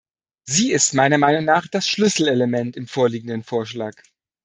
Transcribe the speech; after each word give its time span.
Sie 0.45 0.71
ist 0.71 0.95
meiner 0.95 1.19
Meinung 1.19 1.45
nach 1.45 1.67
das 1.67 1.87
Schlüsselelement 1.87 2.75
im 2.75 2.87
vorliegenden 2.87 3.43
Vorschlag. 3.43 3.93